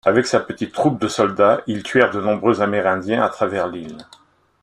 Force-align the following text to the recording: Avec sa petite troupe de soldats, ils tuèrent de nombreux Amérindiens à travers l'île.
Avec 0.03 0.25
sa 0.25 0.39
petite 0.39 0.71
troupe 0.73 0.99
de 0.99 1.07
soldats, 1.07 1.61
ils 1.67 1.83
tuèrent 1.83 2.09
de 2.09 2.19
nombreux 2.19 2.61
Amérindiens 2.63 3.21
à 3.21 3.29
travers 3.29 3.67
l'île. 3.67 3.99